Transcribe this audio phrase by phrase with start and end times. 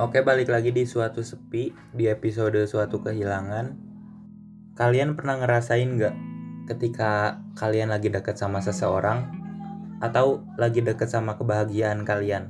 [0.00, 3.76] Oke, balik lagi di suatu sepi di episode suatu kehilangan.
[4.72, 6.14] Kalian pernah ngerasain nggak
[6.72, 9.28] ketika kalian lagi deket sama seseorang
[10.00, 12.48] atau lagi deket sama kebahagiaan kalian?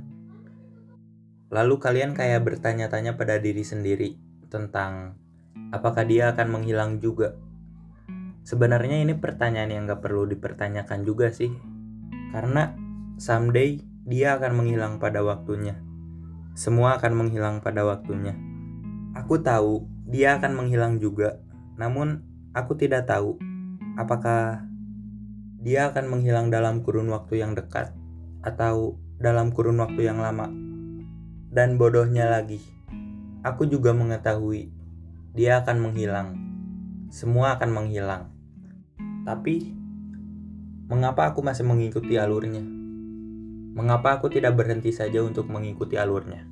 [1.51, 4.14] Lalu kalian kayak bertanya-tanya pada diri sendiri
[4.46, 5.19] tentang
[5.75, 7.34] apakah dia akan menghilang juga?
[8.47, 11.51] Sebenarnya ini pertanyaan yang gak perlu dipertanyakan juga sih.
[12.30, 12.70] Karena
[13.19, 15.90] someday dia akan menghilang pada waktunya
[16.60, 18.37] semua akan menghilang pada waktunya.
[19.16, 21.41] Aku tahu dia akan menghilang juga,
[21.80, 22.20] namun
[22.52, 23.41] aku tidak tahu
[23.96, 24.69] apakah
[25.56, 27.96] dia akan menghilang dalam kurun waktu yang dekat
[28.45, 30.52] atau dalam kurun waktu yang lama.
[31.48, 32.61] Dan bodohnya lagi,
[33.41, 34.69] aku juga mengetahui
[35.33, 36.36] dia akan menghilang.
[37.08, 38.28] Semua akan menghilang.
[39.24, 39.72] Tapi,
[40.92, 42.80] mengapa aku masih mengikuti alurnya?
[43.81, 46.45] Mengapa aku tidak berhenti saja untuk mengikuti alurnya?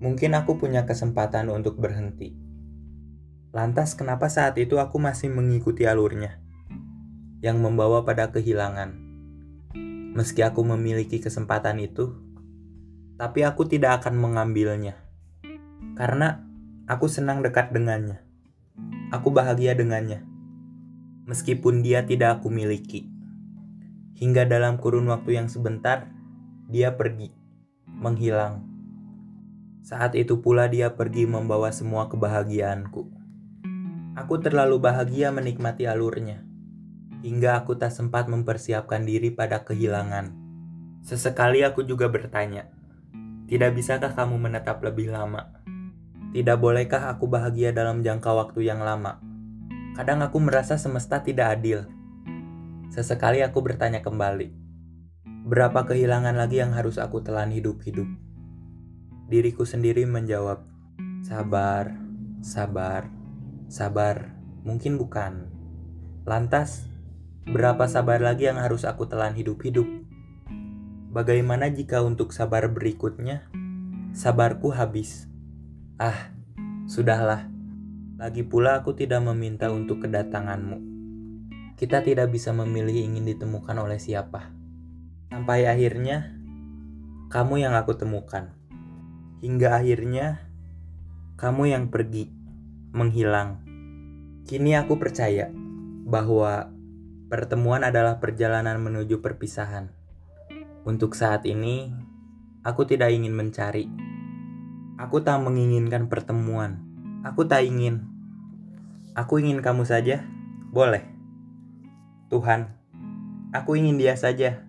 [0.00, 2.32] Mungkin aku punya kesempatan untuk berhenti.
[3.52, 6.40] Lantas, kenapa saat itu aku masih mengikuti alurnya
[7.44, 8.96] yang membawa pada kehilangan?
[10.16, 12.16] Meski aku memiliki kesempatan itu,
[13.20, 14.96] tapi aku tidak akan mengambilnya
[16.00, 16.40] karena
[16.88, 18.24] aku senang dekat dengannya.
[19.12, 20.24] Aku bahagia dengannya,
[21.28, 23.04] meskipun dia tidak aku miliki.
[24.16, 26.21] Hingga dalam kurun waktu yang sebentar,
[26.72, 27.28] dia pergi,
[27.84, 28.64] menghilang.
[29.84, 33.12] Saat itu pula dia pergi membawa semua kebahagiaanku.
[34.16, 36.40] Aku terlalu bahagia menikmati alurnya,
[37.20, 40.32] hingga aku tak sempat mempersiapkan diri pada kehilangan.
[41.04, 42.72] Sesekali aku juga bertanya,
[43.44, 45.60] tidak bisakah kamu menetap lebih lama?
[46.32, 49.20] Tidak bolehkah aku bahagia dalam jangka waktu yang lama?
[49.92, 51.84] Kadang aku merasa semesta tidak adil
[52.92, 54.52] Sesekali aku bertanya kembali,
[55.42, 58.06] berapa kehilangan lagi yang harus aku telan hidup-hidup?
[59.26, 60.62] Diriku sendiri menjawab,
[61.26, 61.98] sabar,
[62.42, 63.10] sabar,
[63.66, 65.50] sabar, mungkin bukan.
[66.22, 66.86] Lantas,
[67.44, 69.86] berapa sabar lagi yang harus aku telan hidup-hidup?
[71.12, 73.50] Bagaimana jika untuk sabar berikutnya,
[74.14, 75.28] sabarku habis?
[75.98, 76.32] Ah,
[76.86, 77.50] sudahlah.
[78.16, 80.92] Lagi pula aku tidak meminta untuk kedatanganmu
[81.82, 84.61] kita tidak bisa memilih ingin ditemukan oleh siapa.
[85.32, 86.28] Sampai akhirnya,
[87.32, 88.52] kamu yang aku temukan.
[89.40, 90.44] Hingga akhirnya,
[91.40, 92.28] kamu yang pergi,
[92.92, 93.64] menghilang.
[94.44, 95.48] Kini aku percaya
[96.04, 96.68] bahwa
[97.32, 99.88] pertemuan adalah perjalanan menuju perpisahan.
[100.84, 101.88] Untuk saat ini,
[102.60, 103.88] aku tidak ingin mencari.
[105.00, 106.84] Aku tak menginginkan pertemuan.
[107.24, 108.04] Aku tak ingin.
[109.16, 110.28] Aku ingin kamu saja.
[110.68, 111.08] Boleh.
[112.28, 112.68] Tuhan,
[113.56, 114.68] aku ingin dia saja.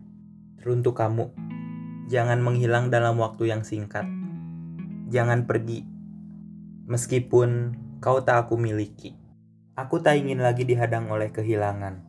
[0.63, 1.27] Teruntuk kamu,
[2.07, 4.07] jangan menghilang dalam waktu yang singkat.
[5.11, 5.83] Jangan pergi,
[6.87, 9.11] meskipun kau tak aku miliki.
[9.75, 11.99] Aku tak ingin lagi dihadang oleh kehilangan.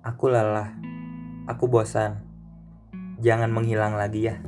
[0.00, 0.72] Aku lelah,
[1.44, 2.24] aku bosan.
[3.20, 4.40] Jangan menghilang lagi ya.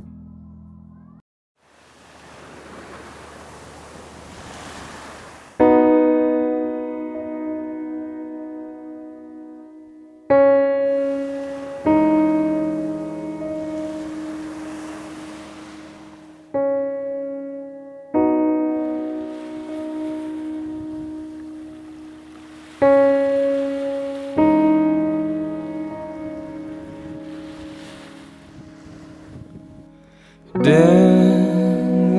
[30.55, 32.15] Denganmu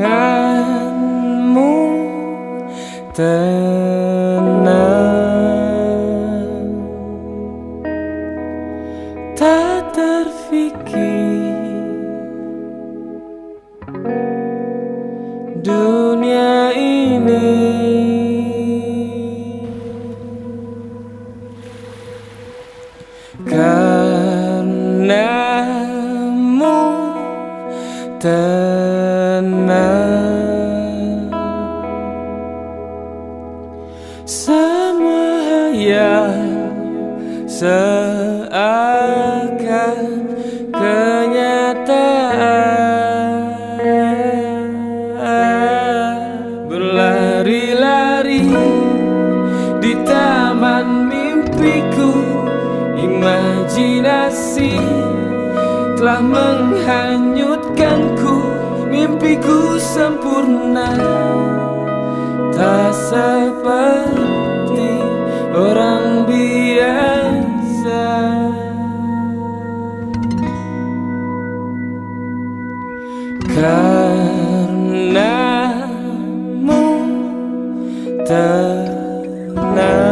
[3.16, 4.76] tenang.
[9.32, 11.56] Tak terfikir
[15.64, 17.48] dunia ini.
[23.46, 23.85] Karenamu
[28.26, 29.86] tenang
[34.26, 36.34] Semua yang
[37.46, 37.78] seakan
[40.74, 42.26] kenyataan.
[46.66, 48.50] Berlari-lari
[49.78, 52.10] di taman mimpiku
[52.98, 54.74] Imajinasi
[55.96, 58.56] telah menghanyutkanku
[58.96, 60.96] Mimpiku sempurna.
[62.54, 64.88] Tak seperti
[65.52, 68.08] orang biasa.
[73.52, 75.28] Karenamu
[78.24, 80.05] tenang.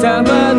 [0.00, 0.49] Tak menghanyutkanku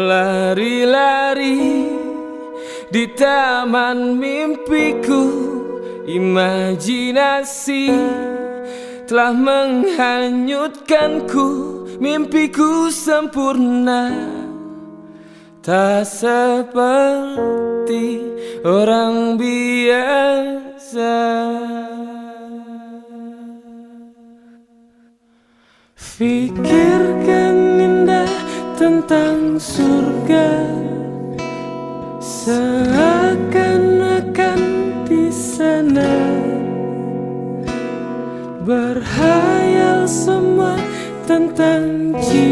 [0.00, 1.60] Berlari-lari
[2.88, 5.28] di taman mimpiku.
[6.08, 7.92] Imajinasi
[9.04, 11.76] telah menghanyutkanku.
[12.00, 14.08] Mimpiku sempurna
[15.60, 18.24] Tak seperti
[18.64, 21.20] orang biasa.
[25.92, 27.59] Fikirkan
[28.90, 30.66] tentang surga.
[32.18, 33.30] Seakan-akan
[35.06, 36.10] di sana
[38.66, 40.74] Berhayal semua
[41.22, 42.49] tentang jiwa